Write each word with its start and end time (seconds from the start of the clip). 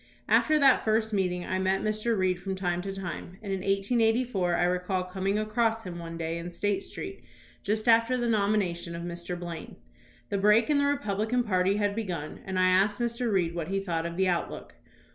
After 0.27 0.57
that 0.57 0.83
first 0.83 1.13
meeting, 1.13 1.45
I 1.45 1.59
met 1.59 1.83
Mr. 1.83 2.17
Reed 2.17 2.39
from 2.41 2.55
time 2.55 2.81
to 2.81 2.91
time, 2.91 3.37
and 3.43 3.53
in 3.53 3.59
1884 3.59 4.55
I 4.55 4.63
recall 4.63 5.03
coming 5.03 5.37
across 5.37 5.83
him 5.83 5.99
one 5.99 6.17
day 6.17 6.39
in 6.39 6.49
State 6.49 6.83
Street 6.83 7.23
just 7.61 7.87
after 7.87 8.17
the 8.17 8.27
nomination 8.27 8.95
of 8.95 9.03
Mr. 9.03 9.39
Blaine. 9.39 9.75
The 10.29 10.39
break 10.39 10.71
in 10.71 10.79
the 10.79 10.87
Republican 10.87 11.43
party 11.43 11.75
had 11.77 11.95
begun, 11.95 12.39
and 12.45 12.57
I 12.57 12.69
asked 12.69 12.97
Mr. 12.99 13.31
Reed 13.31 13.53
what 13.53 13.67
he 13.67 13.79
thought 13.79 14.07
of 14.07 14.17
the 14.17 14.27
outlook. 14.27 14.73